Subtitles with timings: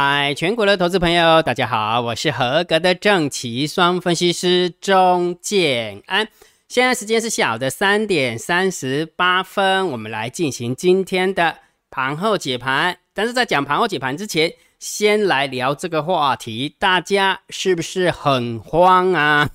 [0.00, 6.28] 嗨，全国的投资朋友，大家好，我是合格的正奇双分析师钟建安。
[6.68, 11.56] 现在时间是下午的三点三十八分，我们来进行今天的
[11.90, 12.96] 盘后解盘。
[13.12, 19.50] 但是在讲盘后解盘之前，先来聊这个话题，大家是不是很慌啊？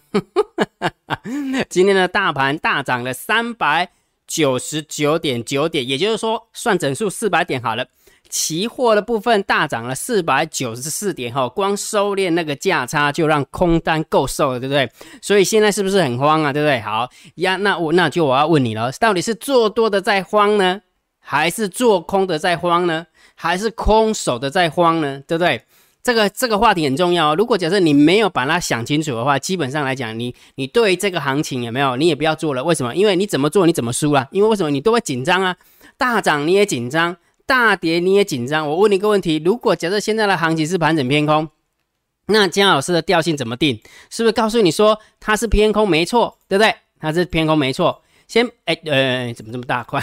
[1.69, 3.89] 今天的大盘大涨了三百
[4.27, 7.87] 九十九点九点，也就是说，算整数四百点好了。
[8.33, 14.89] 期货的部分大涨了四百九十四点，哈，光收敛那个价差就让空单够受了，对不对？
[15.21, 16.51] 所以现在是不是很慌啊？
[16.51, 16.79] 对不对？
[16.81, 20.81] 好呀，那我那就我要问你了，到底是做多的在慌呢，
[21.19, 23.05] 还是做空的在慌呢？
[23.35, 25.21] 还是空手的在慌呢？
[25.27, 25.61] 对不对？
[26.01, 27.35] 这个这个话题很重要。
[27.35, 31.95] 如果假设你没有把它想清楚的话，基本上来讲，你你对这个行情有没有？
[31.97, 32.63] 你也不要做了。
[32.63, 32.95] 为什么？
[32.95, 34.27] 因为你怎么做你怎么输啊？
[34.31, 34.71] 因为为什么？
[34.71, 35.55] 你都会紧张啊，
[35.99, 37.15] 大涨你也紧张。
[37.45, 41.49] 大跌你也紧张，我问你一个问题：如果假设现在的行情是盘整偏空，
[42.27, 43.81] 那姜老师的调性怎么定？
[44.09, 46.73] 是不是告诉你说它是偏空没错，对不对？
[46.99, 48.01] 它是偏空没错。
[48.29, 50.01] 先哎呃，怎么这么大块？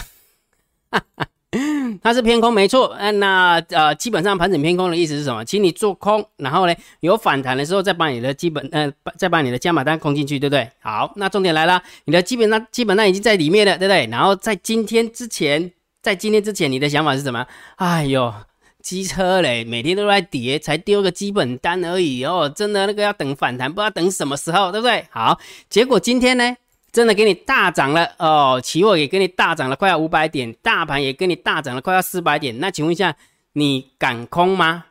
[2.03, 2.95] 它是偏空没错。
[2.99, 5.43] 嗯，那呃，基本上盘整偏空的意思是什么？
[5.43, 10.71] 请你做空，然后呢有反弹的时候再把你的基本呃再把你的加码单空进去，对不对？
[10.81, 14.07] 好，那重点来了，你的基本上基本上已经在里面了，对不对？
[14.11, 15.73] 然后在今天之前。
[16.03, 17.47] 在今天之前，你的想法是什么？
[17.77, 18.33] 哎呦，
[18.83, 25.07] 机车嘞，每天都在跌，才丢个基本单而已哦，真的那个要等反弹，不知道等什么时候，对不对？
[25.11, 26.57] 好，结果今天呢，
[26.91, 32.59] 真的给你大涨了哦，期货也给你大涨了，快要五百点，大盘也给你大涨了，快要四百点。
[32.59, 33.15] 那请问一下，
[33.53, 34.87] 你敢空吗？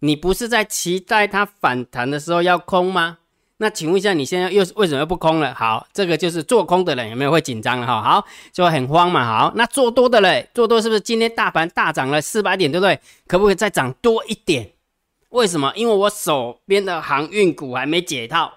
[0.00, 3.19] 你不是在期待它反弹的时候要空吗？
[3.62, 5.54] 那请问一下，你现在又是为什么不空了？
[5.54, 8.00] 好，这个就是做空的人有没有会紧张了哈？
[8.00, 9.22] 好，就会很慌嘛。
[9.26, 12.98] 好，那做多的嘞，做多是不是今天大盘大涨了四百点，对不对？
[13.26, 14.70] 可不可以再涨多一点？
[15.28, 15.70] 为什么？
[15.76, 18.50] 因为我手边的航运股还没解套。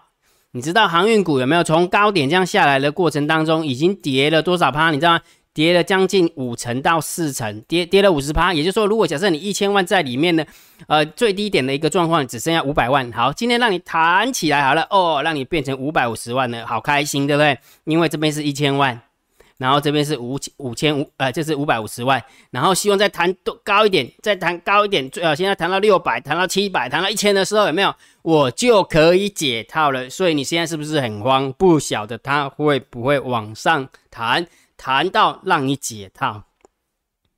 [0.52, 4.92] 你知道航运股有没有从高点这样下来的过程当中，已经跌了多少趴？
[4.92, 5.22] 你知道吗？
[5.54, 10.44] 跌了将近五成到四成，跌跌了五十趴，也就是说，如果假设你一千万在里面呢，
[10.88, 13.12] 呃，最低点的一个状况只剩下五百万。
[13.12, 17.58] 好，今天让你弹起来好了哦，让你变成五百五十万了，好开心，对不对？
[17.84, 19.00] 因为这边是一千万，
[19.58, 22.20] 然后这边是五五千五，呃，这是五百五十万，
[22.50, 27.94] 然后希望再弹多高一点，再弹高一点，最好现在弹到六百，弹到七百，弹到一千的时候有没有？
[28.24, 30.10] 我就可以解套了。
[30.10, 31.54] 所以你现在是不是很慌？
[31.54, 34.48] 不晓得它会不会往上弹？
[34.86, 36.44] 谈到让你解套，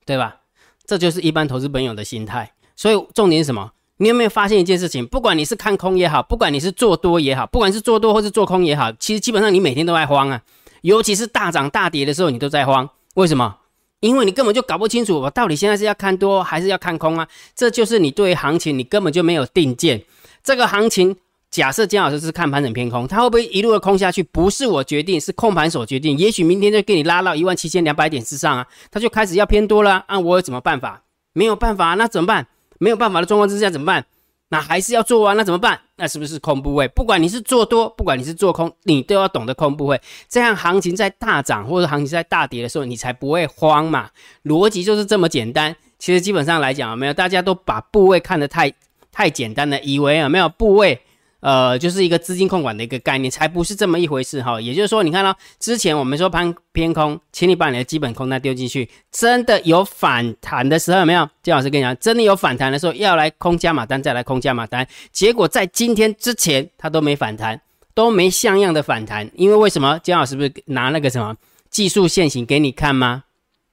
[0.04, 0.38] 对吧？
[0.84, 2.52] 这就是一般投资朋友的心态。
[2.74, 3.70] 所以重点是什么？
[3.98, 5.06] 你有没有发现一件事情？
[5.06, 10.42] 不管你是看空也好，不管你是做多也好，不管是做多或是做空也好，其实基本上你每天都在慌啊。
[10.80, 12.90] 尤其是大涨大跌的时候，你都在慌。
[13.14, 13.58] 为什么？
[14.00, 17.28] 因为你根本就搞不清楚我到底现在是要看多还是要看空啊。
[17.54, 20.02] 这就是你对于行情你根本就没有定见。
[20.42, 21.16] 这个行情。
[21.56, 24.22] 假设姜老师是看盘整偏空，他会不会一路的空下去？
[24.24, 26.18] 不是我决定，是控盘手决定。
[26.18, 30.04] 也许明天就给你拉到一万七千两百点之上啊，他就开始要偏多了。
[30.06, 31.02] 啊，我有什么办法？
[31.32, 32.46] 没有办法啊，那怎么办？
[32.78, 34.04] 没有办法的状况之下怎么办？
[34.50, 35.80] 那还是要做啊，那怎么办？
[35.96, 36.86] 那是不是空部位？
[36.88, 39.98] 不管你是做多，不管你是做空，你都要懂得空部位。
[40.28, 44.10] 这样行情在大涨或者行情在大跌的时候，你才不会慌嘛。
[44.44, 45.74] 逻辑就是这么简单。
[45.98, 48.70] 其实基本上来讲，没有大家都把部位看得太
[49.10, 51.00] 太简单了，以为有没有部位？
[51.40, 54.60] 呃，就是一个资金控管的一个概念，才不是这么一回事哈。
[54.60, 61.28] 也就是说，你看到之前我们说盘偏空，请你把你的基本空单丢进去，真的有反弹的时候有没有？
[61.42, 64.86] 姜老师跟你讲，真的有反弹的时候要来空加码单，再来空加码单。
[65.12, 67.60] 结果在今天之前，它都没反弹，
[67.94, 70.00] 都没像样的反弹，因为为什么？
[70.02, 71.36] 姜老师不是拿那个什么
[71.70, 73.24] 技术线型给你看吗？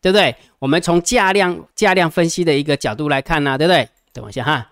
[0.02, 0.35] 对不对？
[0.59, 3.88] 我们从价量价量分析的一个角度来看呢，对不对？
[4.12, 4.69] 等我一下哈。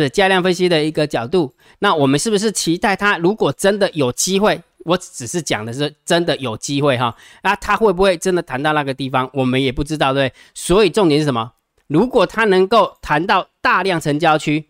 [0.00, 3.18] 是价量分析的一个角度，那我们是不是期待它？
[3.18, 9.28] 如果真的有机会，我只是讲的是真的有机会哈，那它会不会真的谈到那个地方？
[9.34, 10.32] 我们也不知道，对。
[10.54, 11.52] 所以重点是什么？
[11.88, 14.66] 如果它能够谈到大量成交区，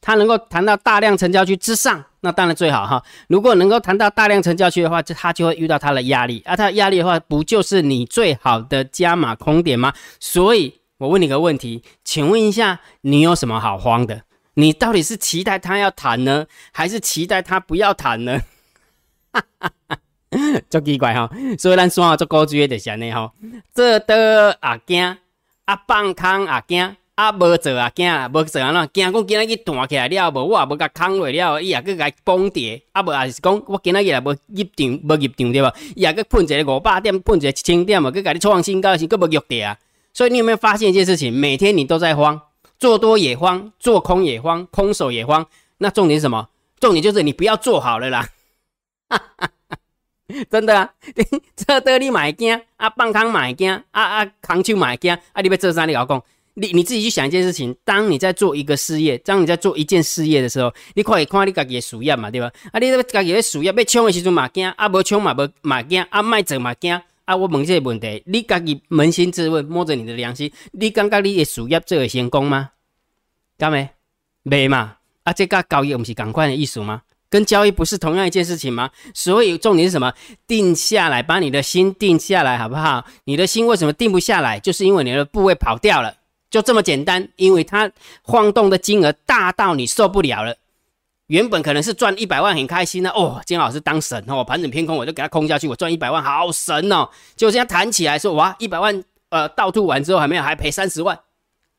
[0.00, 3.04] 它能够谈到大量成交区之上，那当然最好哈。
[3.28, 9.92] 如果能够谈到大量成交区的话，就它就会遇到它的压力，而它的压力的话，不就是你最好的加码空点吗？
[10.18, 10.77] 所以。
[10.98, 14.22] 我问你个问题，请问一下，你有什么好慌的？
[14.54, 18.40] 你到底是期待他要谈呢，还是期待他不要谈呢？
[19.30, 19.98] 哈哈哈，
[20.68, 21.30] 足奇怪哈！
[21.56, 23.30] 所以咱说话做高职业的安尼吼，
[23.72, 24.12] 做多
[24.58, 25.16] 啊惊，
[25.66, 30.48] 啊放空啊惊，啊无做啊惊，无做啊喏，惊讲今仔日弹起来了无？
[30.48, 35.72] 我也无甲空落了，伊也去甲崩跌，啊无也是讲我今仔日也无入场，无入场对无？
[35.94, 39.78] 伊也去喷一个五百点，喷一个一千点无，去甲你创新高是，佫无玉跌啊！
[40.18, 41.32] 所以你有没有发现一件事情？
[41.32, 42.40] 每天你都在慌，
[42.76, 45.46] 做多也慌，做空也慌，空手也慌。
[45.76, 46.48] 那重点是什么？
[46.80, 48.28] 重点就是你不要做好了啦。
[50.50, 50.90] 真的啊，
[51.54, 55.86] 这得你买惊啊，放空买惊啊啊，空手买惊啊，你要做啥？
[55.86, 56.20] 你老公，
[56.54, 62.50] 你你自己去想一件事情，当你在做一个事业，当你在做一件事业的时候，你可以看你自己的事业嘛，对吧？
[62.72, 72.70] 啊，你自己的事业要冲的时阵嘛惊，啊无冲嘛无嘛惊，啊卖做嘛惊，啊我问这个问题，你自己扪心自问，摸着你的良心，你感觉你的事业做会成功吗？
[73.58, 73.90] 干没？
[74.44, 74.96] 没嘛？
[75.24, 77.02] 啊，这个交易不是赶快的意思吗？
[77.28, 78.90] 跟交易不是同样一件事情吗？
[79.12, 80.10] 所以重点是什么？
[80.46, 83.04] 定下来，把你的心定下来，好不好？
[83.24, 84.58] 你的心为什么定不下来？
[84.58, 86.16] 就是因为你的部位跑掉了，
[86.48, 87.28] 就这么简单。
[87.36, 87.92] 因为它
[88.22, 90.56] 晃动的金额大到你受不了了。
[91.28, 97.08] 原本可能是赚一百万很开心呢，哦，金老师当神哦，盘整偏空我就给他空下去，我赚一百万好神哦。
[97.36, 101.18] 结果现在弹起来说哇，一百万呃倒吐完之后还没有，还赔三十万。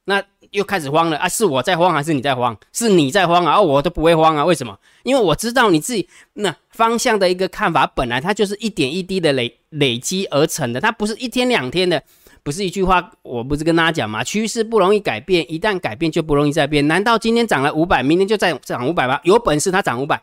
[0.06, 1.30] 那又开始慌了啊！
[1.30, 2.58] 是我在慌还是你在慌？
[2.74, 3.62] 是你在慌啊！
[3.62, 4.44] 我都不会慌啊！
[4.44, 4.76] 为什么？
[5.04, 12.02] 因为我知道你自己那方向的一个看法，本来它就是一点一滴的累累积而成的，它不是一天两天的，
[12.44, 13.12] 不是一句话。
[13.22, 14.24] 我不是跟大家讲吗？
[14.24, 16.88] 趋势不容易改变，一旦改变就不容易再变。
[16.88, 19.20] 难道今天涨了五百，明天就再涨五百吗？
[19.24, 20.22] 有本事它涨五百，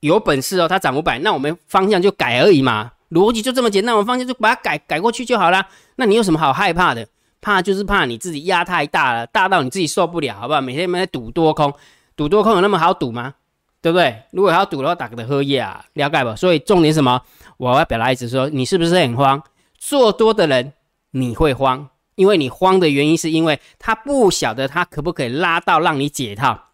[0.00, 5.66] 有本事哦，它涨五百，那我们方向就改而已嘛，逻辑就这么简单，我们方向就把它改改过去就好了。
[5.96, 7.06] 那你有什么好害怕的？
[7.40, 10.60] 怕就是怕你自己压太大了，大到你自己受不了，好不好？
[10.60, 11.72] 每天在赌多空，
[12.14, 13.34] 赌多空有那么好赌吗？
[13.80, 14.16] 对不对？
[14.30, 16.36] 如果要赌的话，打个的喝夜啊，了解不？
[16.36, 17.20] 所以重点什么？
[17.56, 19.42] 我要表达意思说，你是不是很慌？
[19.76, 20.72] 做多的人
[21.12, 26.70] 你会慌，因为你慌的原因是因为他不晓得他可不可以拉到让你解套，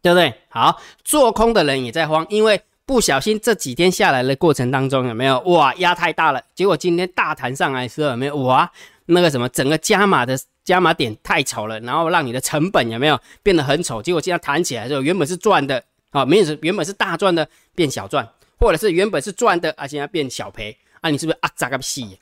[0.00, 0.32] 对不对？
[0.48, 6.42] 好，做空的人也在慌，因为不小心这几天下来的过程当中有没有哇压太大了？
[6.54, 8.70] 结果今天大弹上来时候有没有哇？
[9.06, 10.34] 那个什么，整个加码的
[10.64, 14.00] 加码点太丑了，然后让你的成本有没有变得很丑？
[14.00, 18.26] 结果这样弹起来的时候，原本是赚的啊，没有原本是大赚的变小赚，
[18.58, 22.18] 或者是原本是赚的啊，现在变小赔啊，你是不是啊咋个屁？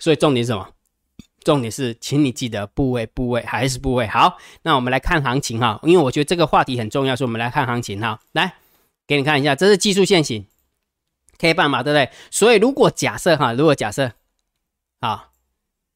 [0.00, 0.68] 所以重点是什么？
[1.44, 4.08] 重点是，请你记得部位部位还是部位。
[4.08, 8.18] 好，那我们来看行情哈，因为我觉得这个话题很重要，所以我们来看行情哈。
[8.32, 8.54] 来
[9.06, 10.44] 给你看一下，这是技术线型
[11.38, 12.10] K 棒嘛，对不对？
[12.32, 14.10] 所以如果假设哈，如果假设
[14.98, 15.28] 啊。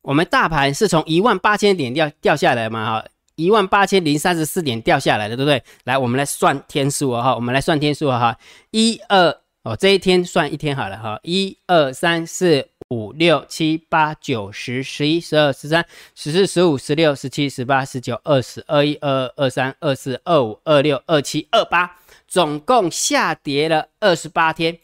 [0.07, 3.01] 我们大盘是从一万八千点掉掉下来嘛？
[3.01, 5.63] 哈，一万八千零三十四点掉下来的，对不对？
[5.85, 7.23] 来，我们来算天数啊！
[7.23, 8.19] 哈，我们来算天数啊！
[8.19, 8.39] 哈，
[8.71, 15.85] 一二哦，这一天算一天好了哈，一二三四五六七八九十十一十二十三
[16.15, 21.97] 十四十五十六十七十八十九二十二一二二二三二四二五二六二七二八，
[22.29, 24.79] 总共下跌了二十八天，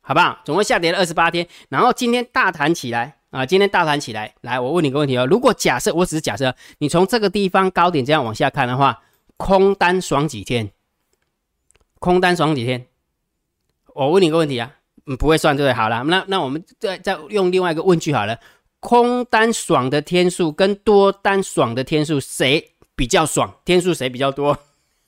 [0.00, 0.40] 好不好？
[0.44, 3.14] 总共下跌了二十八天，然后今天大弹起来。
[3.30, 5.26] 啊，今天大弹起来，来，我问你个问题哦。
[5.26, 9.02] 如果假设，我只是假设，你从这个地方高点这样往下看的话，
[9.36, 10.70] 空单爽几天？
[11.98, 12.86] 空单爽几天？
[13.96, 14.70] 我问你个问题啊，
[15.06, 15.72] 嗯，不会算对不对？
[15.72, 18.38] 好了，那那我们再再用另外一个问句好了，
[18.78, 23.54] 空单爽的天数跟多单爽的天数谁比较爽？
[23.64, 24.58] 天数谁比较多？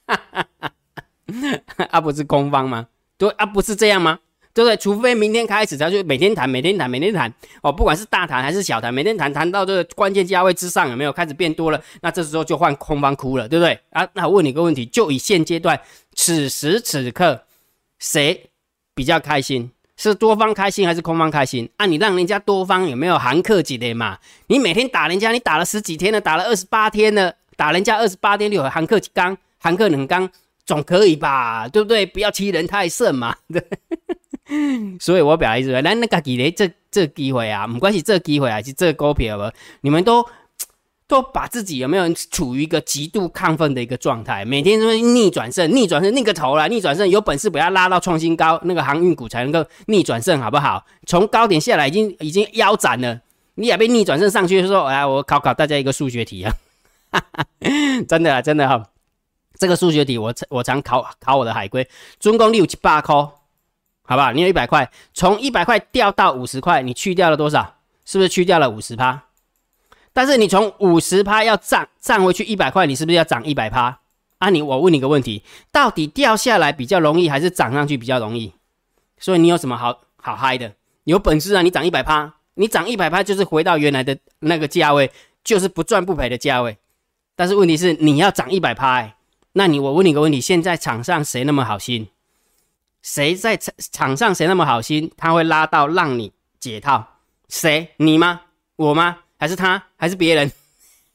[1.91, 2.89] 啊，不是空方吗？
[3.19, 4.21] 对啊，不是这样吗？
[4.55, 4.77] 对不对？
[4.79, 11.81] 除非明天开始，他就每天谈，每天谈，每天谈哦，不管是大谈还是小谈，每天谈谈到这个关键价位之上，有没有开始变多了？
[12.01, 13.79] 那这时候就换空方哭了，对不对？
[13.91, 15.79] 啊，那我问你个问题，就以现阶段
[16.15, 17.43] 此时此刻，
[17.99, 18.51] 谁
[18.99, 19.71] 比较开心？
[19.97, 21.69] 是多方开心还是空方开心？
[21.77, 24.19] 啊，你让人家多方有没有含客几的嘛？
[24.49, 30.29] 你每天打人家，你打了十几天了，打了二十八天了，打人家二十八天就有寒客几刚，含客冷刚
[30.67, 31.69] 总可以吧？
[31.69, 32.05] 对不对？
[32.05, 33.37] 不要欺人太甚嘛。
[34.99, 39.53] 所以我表达意思，咱那个几咧这这机会啊，不管是这机会还是这股票，
[39.83, 40.25] 你们都
[41.09, 44.45] 都把自己有没有处于一个极度亢奋的一个状态？
[44.45, 50.85] 每天都逆转胜，逆转胜，逆个头了，逆转胜，有本事不要拉到创新高，那个航运股才能够逆转胜，好不好？
[51.07, 53.21] 从高点下来已经已经腰斩了，
[53.55, 56.55] 你也被逆转胜上去，的时候，哎，我考考大家一个数学题啊，
[58.07, 58.85] 真的啊真的哈，
[59.59, 61.89] 这个数学题我我常考考我的海龟，
[62.21, 63.33] 总共六七八颗。
[64.11, 64.33] 好不好？
[64.33, 67.75] 你有一百块，从一百块掉到五十块，你去掉了多少？
[68.07, 69.25] 是不是去掉了五十趴？
[70.19, 74.01] 但是你从五十趴要涨涨回去一百块，你是不是要涨一百趴？
[74.39, 78.53] 啊，你我问你个问题，到底掉下来比较容易，还是涨上去比较容易？
[79.21, 80.75] 所以你有什么好好嗨的？
[81.05, 81.63] 有本事啊！
[81.63, 85.09] 你涨一百趴，你涨一百趴就是回到原来的那个价位，
[85.45, 86.77] 就是不赚不赔的价位。
[87.37, 89.09] 但是问题是你要涨一百趴，
[89.53, 92.09] 那你我问你个问题，现在场上谁那么好心？
[93.03, 97.07] 谁在场场上谁那么好心，他会拉到让你解套？
[97.49, 97.91] 谁？
[97.99, 98.41] 你吗？
[98.75, 99.19] 我吗？
[99.39, 99.83] 还是他？
[99.97, 100.51] 还是别人？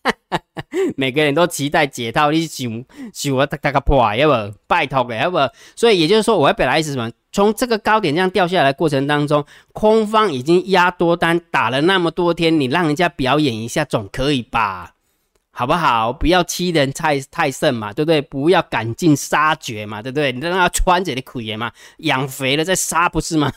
[0.97, 5.37] 每个人都期待解套，你想想我大大个破，要不拜托的，要不？
[5.75, 7.11] 所以也就是说，我要表达意思什么？
[7.31, 14.93] 从这个高点这样掉下来过程当中，空方已经压多单打了那么多天，你让人家表演一下总可以吧？
[15.51, 16.11] 好不好？
[16.11, 18.21] 不要欺人太太甚嘛，对不对？
[18.21, 20.31] 不要赶尽杀绝嘛，对不对？
[20.31, 23.53] 你让他穿着的苦盐嘛，养肥了再杀不是吗？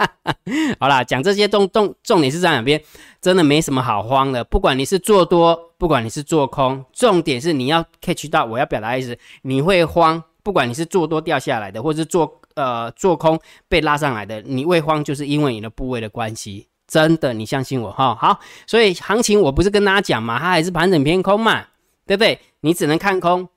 [0.80, 2.80] 好啦，讲这些重重重点是在哪边？
[3.20, 4.42] 真的没什么好慌的。
[4.44, 9.16] 不管你是做多，不管你是做空，重点是你要 catch 到我要表达意思。
[9.42, 13.38] 你会慌，不管你是做多掉下来的，或是做呃做空
[13.68, 16.66] 被拉上来的，你会慌，就是因为你的部位的关系。
[16.86, 18.14] 真的，你相信我哈。
[18.14, 21.66] 好，所以行情我不是跟大家讲嘛，它还是盘整偏空嘛，
[22.06, 22.40] 对不对？
[22.62, 23.48] 你只能看空。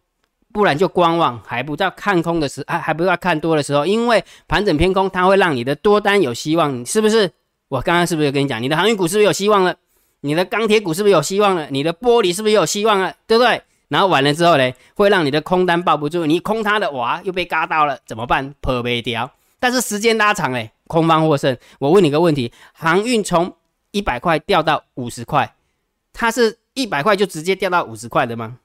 [0.54, 7.30] 不然就观望，还不到看空的时，还还不到看多的时候，因为盘整偏空，它会让你的多单有希望，是不是？
[7.70, 9.76] 我刚刚是不是有跟你讲，你的航运股是不是有希望了？
[10.22, 11.68] 你的钢铁股是不是有希望了？
[11.72, 13.14] 你的玻璃是不是有希望了？
[13.26, 13.62] 对不对？
[13.88, 18.54] 然后完了之后呢，会让你的空单抱不住，你空它的哇，又被嘎到了，怎么办？
[18.62, 19.30] 破没掉。
[19.60, 21.58] 但是时间拉长嘞，空方获胜。
[21.80, 23.54] 我问你个问题，航运从
[23.92, 25.56] 一百块掉到五十块，
[26.14, 28.58] 它是一百块就直接掉到五十块的吗？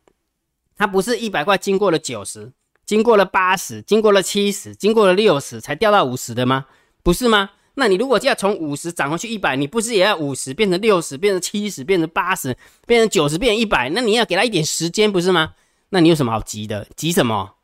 [0.78, 2.52] 它不是一百块，经过了九十，
[2.87, 6.66] 经过了八十，经过了七十，经过了六十，才掉到五十的吗？
[7.02, 7.50] 不是吗？
[7.75, 12.56] 那你如果要从五十涨回去一百，你不是也要五十变成六十，变成七十，变成八十，
[12.87, 13.90] 变成九十，变成一百？
[13.90, 15.54] 那你要给他一点时间，不是吗？
[15.90, 16.87] 那你有什么好急的？
[16.97, 17.54] 急什么？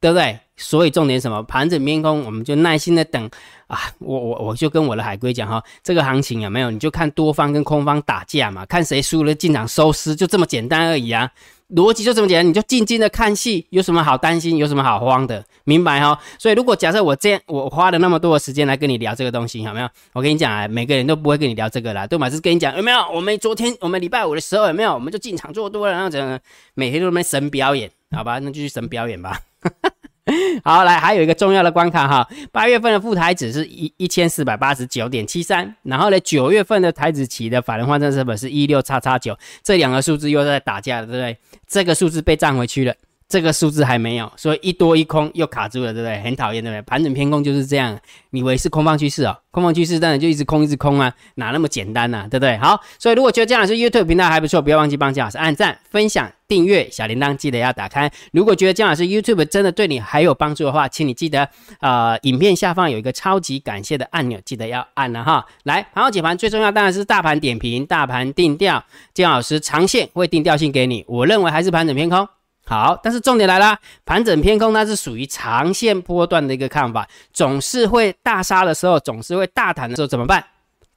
[0.00, 0.38] 对不对？
[0.56, 1.40] 所以重点什么？
[1.44, 3.30] 盘整偏空，我们就耐心的等
[3.68, 3.78] 啊！
[4.00, 6.70] 我我我就跟我的海龟讲哈，这个行情有没有？
[6.70, 11.30] 你就看多方跟空方打架嘛，看谁输了进场收尸，就这么简单而已啊！
[11.74, 16.18] 逻辑就这么简单，你就静静的看戏，有什么好担心，有什么好慌的，明白哈？
[16.38, 19.88] 所以如果假设我这样，我花了那么多的时间来跟你聊这个东西，有没有？
[20.12, 22.28] 我跟你讲啊，每个人都不会跟你聊这个啦，对吗？
[22.28, 22.98] 是跟你讲有没有？
[23.12, 24.92] 我们昨天我们礼拜五的时候有没有？
[24.92, 26.40] 我们就进场做多了，然后整
[26.74, 28.40] 每天都在神表演，好吧？
[28.40, 29.38] 那就去神表演吧。
[30.62, 41.38] 好，来还有一个重要的关卡哈，八月份的副台指是一一千四百八十九点七三，然后呢，九月份的台子期的法人换证成本是一六叉叉九，这两个数字又在打架了，对不对？
[41.66, 42.94] 这个数字被占回去了。
[43.28, 46.18] 这个数字还没有，所以一多一空又卡住了，对不对？
[46.22, 46.80] 很讨厌，对不对？
[46.82, 47.98] 盘整偏空就是这样，
[48.30, 52.26] 以为是空方趋势哦，空方趋势当然就一直空一直空啊，哪那么简单呢？
[52.30, 52.56] 对不对？
[52.56, 58.10] 好，所以如果觉得姜老师 YouTube 频道还不错，不要忘记帮姜老师按赞、分享、订阅小铃铛，记得要打开。
[58.32, 61.46] 如果觉得姜老师 YouTube 真的对你还有帮助的话，请你记得
[61.80, 65.44] 呃，影片下方有一个超级感谢的按钮，记得要按了哈。
[65.64, 68.82] 来，盘后解盘最重要当然是大盘点评、大盘定调，
[69.12, 72.26] 姜老师长线会定调性给你，我认为还是盘整偏空。
[72.68, 80.44] 好，但是重点来了，盘整偏空，它是属于长线波段的一个看法，总是会大杀的时候，总是会大谈的时候，怎么办？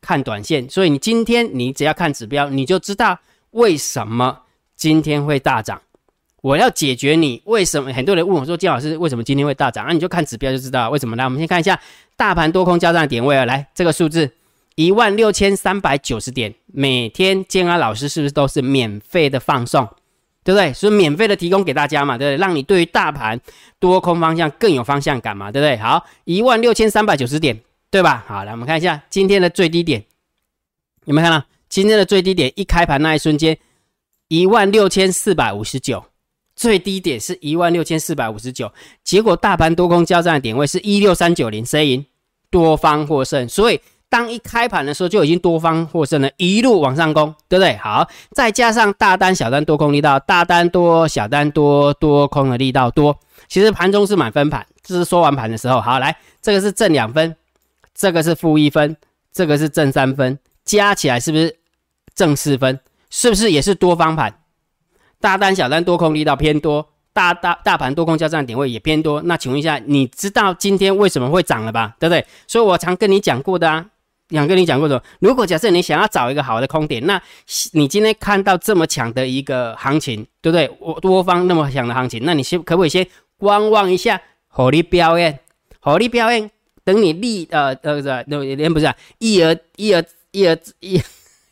[0.02, 0.70] 看短线。
[0.70, 3.18] 所以你今天你只要看指标，你就知道
[3.52, 4.40] 为什么
[4.76, 5.82] 今天会大涨。
[6.42, 7.94] 我要解决你为什么？
[7.94, 9.86] 很多人问我说，金老师为什么今天会大涨？
[9.86, 11.16] 啊，你就看指标就知道为什么。
[11.16, 11.80] 来，我们先看一下
[12.18, 14.30] 大盘多空交战的点位啊，来这个数字
[14.76, 19.88] 一万六千三百九十点，每天建安老师是不是都是免费的放送？
[20.44, 20.74] 对不对？
[20.74, 22.42] 所以免费的提供给大家嘛，对不对？
[22.42, 23.40] 让你对于大盘
[23.80, 25.78] 多空方向更有方向感嘛，对不对？
[25.78, 28.24] 好，一万六千三百九十点，对吧？
[28.28, 30.04] 好，来我们看一下今天的最低点，
[31.06, 31.46] 有没有看到？
[31.70, 33.58] 今天的最低点一开盘那一瞬间，
[34.28, 36.04] 一万六千四百五十九，
[36.56, 42.06] 最低点是一万六千四百五十九，结果大盘多空交战的点位是一六三九零，谁赢？
[42.50, 43.80] 多方获胜，所以。
[44.12, 47.78] 当一开盘的时候就已经多方获胜了，一路往上攻，对不对？
[47.78, 53.18] 好，再加上大单、小单多空力道，大单多、小单多，多空的力道多。
[53.48, 55.80] 其实盘中是满分盘，这是收完盘的时候。
[55.80, 57.34] 好，来，这个是正两分，
[57.96, 58.98] 这个是负一分，
[59.32, 61.56] 这个是正三分，加起来是不是
[62.14, 62.78] 正四分？
[63.10, 64.34] 是不是也是多方盘？
[65.22, 69.22] 大单、小单多空力道偏多，大大大盘多空交战点位也偏多。
[69.22, 71.96] 那请问一下，你知道今天为什么会涨了吧？
[71.98, 72.26] 对不对？
[72.46, 73.86] 所以我常跟你讲过的啊。
[74.38, 77.22] 想跟你讲过说，如果假设你想要找一个好的空点，那
[77.74, 80.70] 你今天看到这么强的一个行情，对不对？
[80.80, 83.06] 我多方那么强的行情，那你先可不可以先
[83.38, 85.40] 观望一下，火力表演，
[85.80, 86.50] 火力表演，
[86.84, 91.02] 等你立呃呃不是那连不是一而一而一而一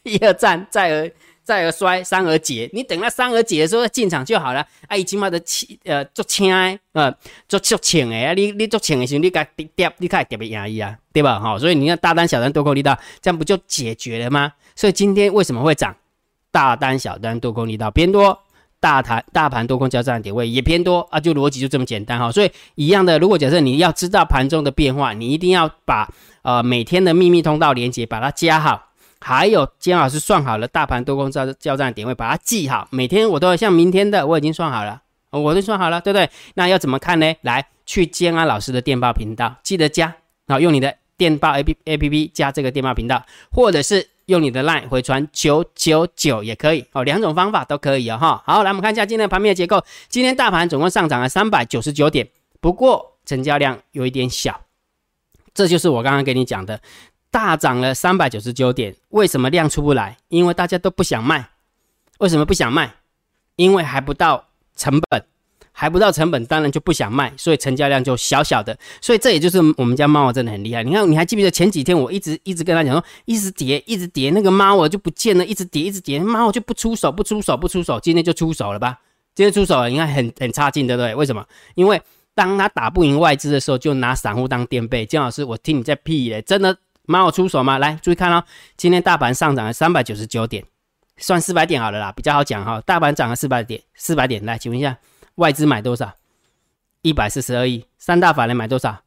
[0.03, 1.11] 一而战再而。
[1.49, 2.69] 再而衰，三而竭。
[2.73, 4.63] 你等到三而竭的时候进场就好了。
[4.87, 5.41] 啊，伊起码的，
[5.83, 7.11] 呃，做轻诶，呃，
[7.47, 8.33] 做足轻诶啊。
[8.35, 11.39] 你你做轻的时候，你该跌跌，你开始特别压抑啊，对吧？
[11.39, 14.53] 好，所以你看大单、小单多空力道，这样不就解决了吗？
[14.75, 15.95] 所以今天为什么会涨？
[16.51, 18.37] 大单、小单多空力道偏多，
[18.79, 22.31] 大盘大盘多空交战点位也偏多啊，就逻辑就这么简单哈。
[22.31, 26.07] 所以一样的，如果假设你要知道盘中的变化，你一定要把
[26.43, 28.88] 呃每天的秘密通道连接把它加好。
[29.21, 32.87] 还有姜老师算好了大盘多空交交战点位，把它记好。
[32.91, 36.29] 每天我都要像明天的我已经算好了，我都算好了，对不对？
[36.55, 37.35] 那要怎么看呢？
[37.41, 40.15] 来，去建安老师的电报频道，记得加，
[40.47, 48.41] 好，用你的电报 A P A P P 加这个电报频道，或者是用你的 LINE 回传九九九也可以，哦，两种方法都可以哦，哈。
[48.45, 49.83] 好，来我们看一下今天的盘面结构。
[50.07, 52.27] 今天大盘总共上涨了三百九十九点，
[52.61, 54.61] 不过成交量有一点小，
[55.53, 56.79] 这就是我刚刚给你讲的。
[57.31, 60.17] 大涨了三百九十九点，为什么量出不来？
[60.29, 61.49] 因为大家都不想卖。
[62.19, 62.95] 为什么不想卖？
[63.55, 65.23] 因为还不到成本，
[65.71, 68.77] 还不到成本，当然就不想卖，所以成交量就小小的。
[69.01, 70.83] 所以这也就是我们家猫真的很厉害。
[70.83, 77.99] 你看，你还记不记得前几天我一直一直跟他讲说，一直跌，一直跌，那个猫我就不见了，一直跌，一直跌，猫我就不出手，不出手，不出手。
[77.99, 78.99] 今天就出手了吧？
[79.35, 81.13] 今天出手了，应该很很差劲，对不对？
[81.15, 81.45] 为什么？
[81.75, 82.01] 因为
[82.33, 85.05] 当他打不赢外资的时候，就拿散户当垫背。
[85.05, 86.77] 姜老师，我听你在屁嘞，真的。
[87.09, 87.79] 蛮好出手吗？
[87.79, 88.43] 来，注意看哦，
[88.77, 90.63] 今天大盘上涨了三百九十九点，
[91.17, 92.79] 算四百点好了啦，比较好讲哈。
[92.81, 94.45] 大盘涨了四百点，四百点。
[94.45, 94.95] 来，请问一下，
[95.35, 96.13] 外资买多少？
[97.01, 97.83] 一百四十二亿。
[97.97, 98.99] 三大法人买多少？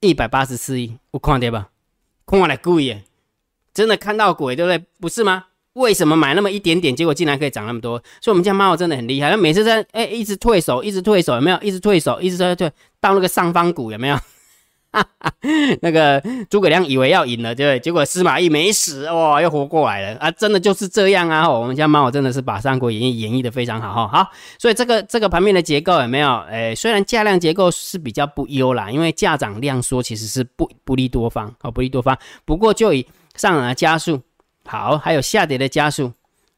[0.00, 0.96] 一百八十四亿。
[1.10, 1.68] 我看对吧？
[2.24, 3.04] 看来贵耶，
[3.74, 4.86] 真的看到鬼，对不对？
[4.98, 5.44] 不是吗？
[5.74, 7.98] 为什么买那么一点点，结果竟然可以涨那么多？
[8.22, 11.60] 所以我们家猫真的很厉害，它每次在哎一直退手，一直退手，有没有？
[11.60, 14.18] 一直退手，一直在退到那个上方股，有没有？
[14.92, 15.32] 哈哈，
[15.82, 16.20] 那个
[16.50, 17.80] 诸葛亮以为要赢了，对不对？
[17.80, 20.30] 结果司马懿没死，哇，又活过来了啊！
[20.30, 21.48] 真的就是这样啊！
[21.48, 24.24] 我们家猫真的是把《三国演义》演绎的非常好哈。
[24.24, 26.38] 好，所以这个这个盘面的结构有没有？
[26.50, 32.18] 诶，虽然价量结构是比较不优啦，因为价涨量缩其实是不不利多方哦，不利多方。
[32.44, 33.06] 不过就以
[33.36, 34.20] 上涨的加速，
[34.66, 36.12] 好，还有下跌的加速。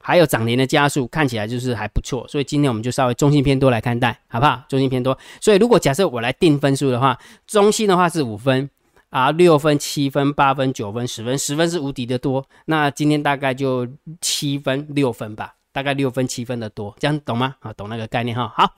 [0.05, 4.61] 还有涨停的加速，看起来就是还不错，所以今天我们就稍微中性偏多来看待，好不好？
[4.69, 7.17] 中性偏多，所以如果假设我来定分数的话，
[7.47, 8.69] 中性的话是五分
[9.11, 13.87] 啊，六分、七分、八分、九分、十分，十分是无敌的多，那今天大概就
[14.21, 17.55] 七分、六分吧，大概六分、七分的多，这样懂吗？
[17.61, 18.53] 啊，懂那个概念哈。
[18.57, 18.75] 好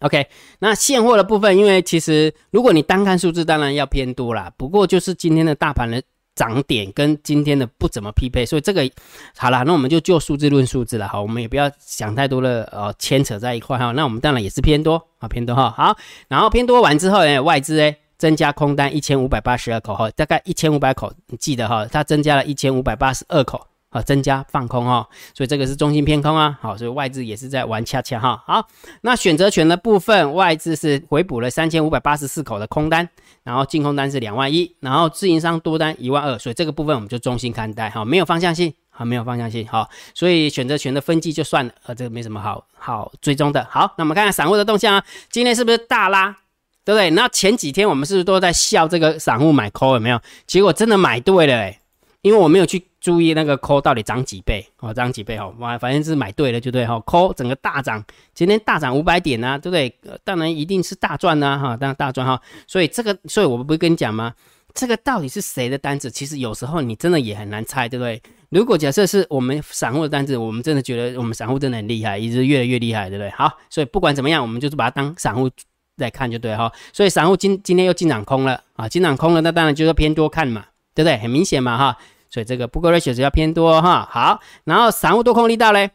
[0.00, 0.26] ，OK，
[0.58, 6.02] 那现货的部分，因为其实如果你单看数字，当然要偏多啦，不过就是今天的大盘的。
[6.38, 8.88] 涨点跟今天的不怎么匹配，所以这个
[9.36, 13.90] 好了，那我们就就数字论数字了哈，我们也不要想太多的呃牵扯在一块哈。
[13.90, 15.74] 那我们当然也是偏多啊，偏多哈。
[15.76, 15.96] 好，
[16.28, 23.66] 然后偏多完之后呢，外资哎增加空单一千五百八十二口哈，大概一千五百口，你记得哈，它增加了一千五百八十二口。
[23.90, 26.58] 啊，增加放空哦，所以这个是中心偏空啊。
[26.60, 28.44] 好，所以外资也是在玩恰恰哈。
[28.46, 28.68] 好，
[29.00, 33.08] 那选择权的部分，外资是回补了三千五百八十四口的空单，
[33.48, 43.66] 然后净空单是两万一，然后自营商多单一万二，所以这个部分我们就中心看待哈，没有方向性，啊，没有方向性，好，所以选择权的分级就算了，呃，这个没什么好好追踪的。
[43.70, 46.36] 好，那我们看看散户的动向啊，今天是不是大拉，
[46.84, 47.08] 对不对？
[47.12, 50.20] 那前几天我们是不是都在笑这个散户买 call 有没有？
[50.46, 51.80] 结果真的买对了哎。
[52.20, 60.18] 因为我没有去注意那个 call 到底涨几倍哦，涨几倍哦，哇，反正是买对了就对哈，call 整个大涨，今天大涨五百点啊，对不对？
[60.24, 64.34] 当然一定是大赚呐哈，当然大赚哈，所以这个，所以我们不是跟你讲吗？
[64.74, 66.10] 这个到底是谁的单子？
[66.10, 68.20] 其实有时候你真的也很难猜，对不对？
[68.50, 73.30] 如果假设是我们散户的单子，我们真的觉得我们散户真的很厉害，一直越来越厉害，对不对？
[73.30, 75.48] 好，所以不管怎么样，我们就是把它当散户
[75.96, 76.70] 来看就对哈。
[76.92, 80.66] 所以散户今今天又进场空了啊，进场空了，那当然就是偏多看嘛。
[80.94, 81.16] 对不对？
[81.16, 81.96] 很明显嘛，哈，
[82.30, 84.06] 所以这个不过 ratio 要偏多哈。
[84.10, 85.90] 好，然后散户多空力道嘞，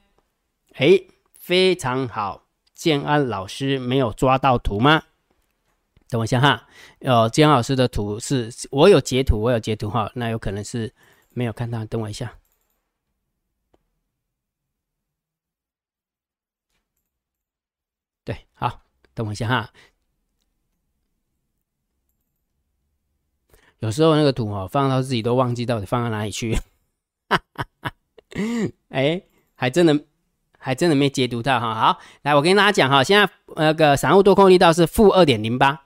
[0.74, 1.00] 哎，
[1.34, 2.44] 非常好。
[2.74, 5.04] 建安老师没有抓到图吗？
[6.10, 6.68] 等我一下哈。
[7.00, 10.94] 呃，建安老师的图是我有截图，我有截图哈，那有可能是
[11.30, 11.86] 没有看到。
[11.86, 12.34] 等我一下。
[18.26, 18.82] 对，好，
[19.14, 19.72] 等我一下哈。
[23.84, 26.56] 有时候那个图哦，放到自己都忘记到底放到哪里去，
[27.28, 27.92] 哈哈哈
[28.88, 29.22] 哎，
[29.56, 30.00] 还真的
[30.58, 31.76] 还真的没解读到哈。
[31.76, 35.82] 好，来我跟大家讲哈，现在那个散户多空力道是负二点零八，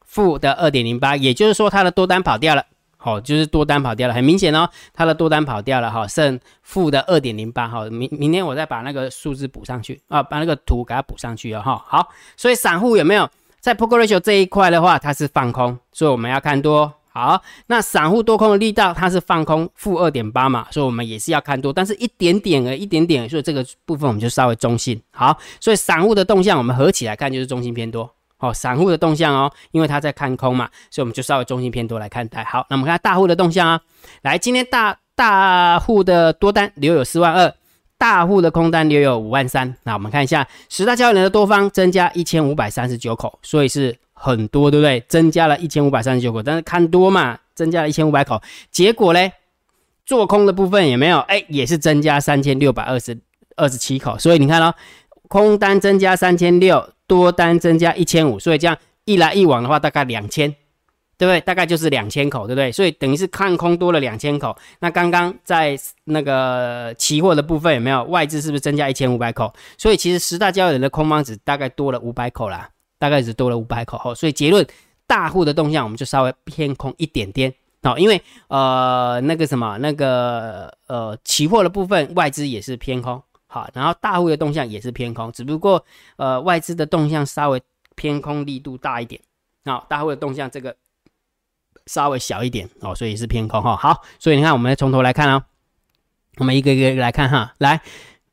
[0.00, 2.64] 负的二点零八，也就是说它的多单跑掉了，
[2.96, 7.84] 好，就是多单跑掉了，很明显哦，它的多单跑掉了哈，剩负的二点零八哈。
[7.90, 11.84] 明明天我再把那个数字补上去啊，把那个图给它补上去啊哈。
[11.86, 13.28] 好，所以散户有没有
[13.60, 16.90] 在 poker ratio 这一块的话，它是放空，所以我们要看多。
[17.14, 24.98] 好，那散户多空的力道，它是放空负二点八嘛，所以我们也是要看多，但是一点点而一点点，所以这个部分我们就稍微中性。
[25.10, 28.10] 好，所以散户的动向我们合起来看就是中性偏多。
[28.38, 32.42] 好，散户的动向哦，因为他在看空嘛，所以我们就稍微中性偏多来看待。
[32.44, 33.80] 好，那我们看大户的动向啊，
[34.22, 37.54] 来，今天大大户的多单留有四万二，
[37.98, 39.76] 大户的空单留有五万三。
[39.82, 43.94] 那我们看一下十大交易人的多方增加一千五百三十九口，所以是。
[44.22, 45.00] 很多对不对？
[45.08, 49.32] 增加了一千五百三十九口，但是看多嘛，增加了一千五百口，结果嘞，
[50.06, 51.18] 做空的部分有没有？
[51.18, 53.18] 哎，也是增加三千六百二十
[53.56, 54.72] 二十七口，所以你看哦，
[55.28, 60.54] 空单增加三千六，多单增加一千五，所以这样一来一往的话，大概两千。
[61.18, 61.40] 对不对？
[61.42, 62.72] 大概就是两千口，对不对？
[62.72, 64.56] 所以等于是看空多了两千口。
[64.80, 68.40] 那刚刚在那个期货的部分有没有外资？
[68.40, 69.52] 是不是增加一千五百口？
[69.78, 72.68] 所以其实十大交易人的空方只大概多了五百口啦，
[73.02, 74.00] 大概只多了五百口。
[74.04, 74.64] 哦，所以结论，
[75.08, 77.52] 大户的动向我们就稍微偏空一点点。
[77.82, 85.84] 哦，因为呃那个什么那个呃期货的部分外资也是偏空，好，然后大户的动向也是偏空，只不过
[86.14, 87.60] 呃外资的动向稍微
[87.96, 89.20] 偏空力度大一点。
[89.64, 90.76] 好，大户的动向这个。
[91.86, 93.74] 稍微小一点哦，所以是偏空哈。
[93.74, 95.44] 好，所以你看，我们从头来看啊，
[96.36, 97.54] 我们一个一个来看哈。
[97.58, 97.80] 来，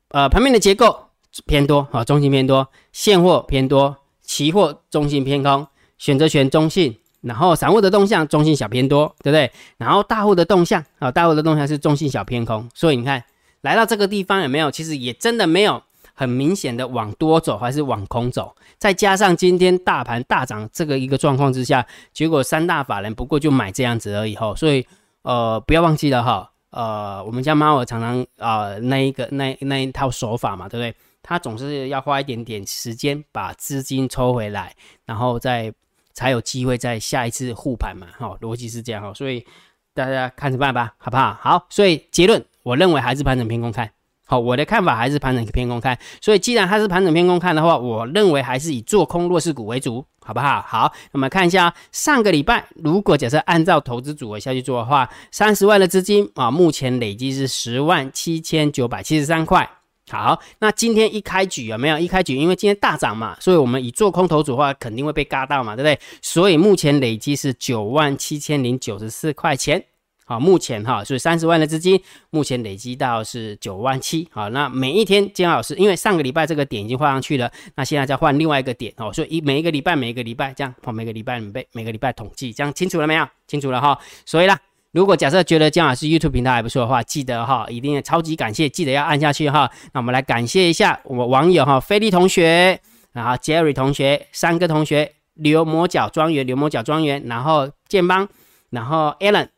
[0.10, 1.10] 呃，盘面的结构
[1.48, 3.98] 偏多啊，中性偏多，现货偏多，
[4.30, 5.66] 期货中性偏空，
[5.98, 9.52] 选择权中性，然后散户的动向中性小偏多，对不对？
[9.78, 12.70] 然后大户的动向啊，大户的动向是中性小偏空。
[12.76, 13.24] 所以你看，
[13.62, 14.70] 来到这个地方有没有？
[14.70, 15.82] 其实也真的没有。
[16.14, 24.86] 很明显的往多走还是往空走，再加上今天大盘大涨这个一个状况之下，结果三大法人不过就买这样子而已哈，所以
[25.22, 30.94] 呃不要忘记了哈，呃我们家猫儿常常啊那一个那那一套手法嘛，对不对？
[31.22, 35.74] 他总是要花一点点时间把资金抽回来，然后再
[36.14, 39.46] 才有机会在下一次护盘嘛，哈，逻辑是这样哈，所以
[39.94, 41.38] 大家看着办吧，好不好？
[41.40, 43.90] 好，所以结论我认为还是盘整偏空看。
[44.26, 50.62] 好，我的看法还是盘整偏空看，所以既然它是盘整偏空看的话，我认为还是以做空弱势股为主，好不好？
[50.62, 59.68] 好，那么看一下上个礼拜，如果假设按照投资组合下去做的话，三十万的资金啊，目前累计是十万七千九百七十三块。
[60.10, 62.36] 好，那今天一开局有没有一开局？
[62.36, 66.00] 因为今天大涨嘛，所以我们以做空头组的话，肯定会被嘎到嘛，对不对？
[66.22, 69.84] 所以目前累计是九万七千零九十四块钱。
[70.26, 74.28] 好，目前哈，所以三十万的资金，目前累积到是九万七。
[74.32, 83.28] 好，那每一天金老师，因为上个礼拜这个点已经画上去了，那现在再换另外一个点哦，所以一每一个礼拜每一个礼拜这样，每个礼拜每每个礼拜统计，这样清楚了没有？
[83.48, 83.98] 清楚了哈。
[84.24, 84.60] 所以啦，
[84.92, 89.70] 如果假设觉得姜老师 YouTube 频道还不错的话，记得哈，一定要超级感谢，记得要按下去哈。
[89.94, 92.80] 那我们来感谢一下我们网友哈，菲利同学，
[93.14, 98.28] 然后 Jerry 同学，三个同学，刘魔角庄园，刘魔角庄园，然后建邦，
[98.72, 99.50] 然后 Alan。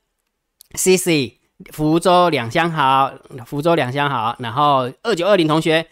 [0.74, 1.38] C C，
[1.74, 3.12] 福州两相好，
[3.46, 5.86] 福州两相好，然后二九二零同学，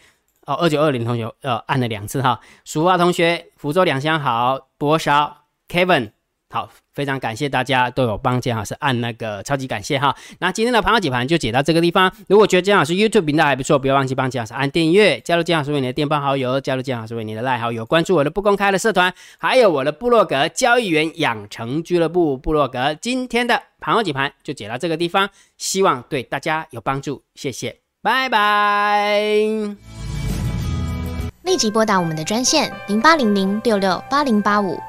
[0.46, 2.40] 哦，二九二零同学，呃，按了两次哈。
[2.64, 6.12] 俗话同学，福州两相好，博少 Kevin。
[6.52, 10.16] 好，非常感谢大家都有帮姜老师按那个超级感谢哈。
[10.40, 12.12] 那今天的盘后解盘就解到这个地方。
[12.28, 22.96] 如果觉得姜老师 YouTube 频道还不错，不要忘记帮姜老师按订阅，加入姜老师为你的电报好友，加入姜老师为你的赖好友，关注我的不公开的社团，还有我的部落格交易员养成俱乐部部落格。
[22.96, 29.22] 今天的盘后解盘就解到这个地方，希望对大家有帮助，谢谢，拜拜。
[31.44, 34.80] 立即拨打我们的专线零八零零六六八零八五。